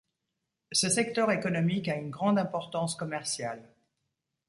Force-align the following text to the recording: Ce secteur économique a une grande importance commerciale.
Ce 0.71 0.89
secteur 0.89 1.29
économique 1.31 1.87
a 1.87 1.95
une 1.95 2.09
grande 2.09 2.39
importance 2.39 2.95
commerciale. 2.95 3.69